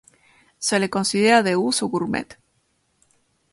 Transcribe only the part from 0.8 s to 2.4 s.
considera de uso gourmet.